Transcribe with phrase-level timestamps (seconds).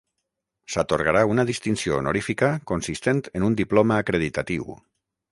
[0.75, 4.67] S'atorgarà una distinció honorífica consistent en un diploma acreditatiu.